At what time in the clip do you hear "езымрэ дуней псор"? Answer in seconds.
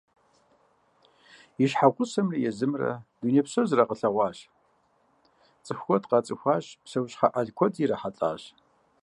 2.49-3.65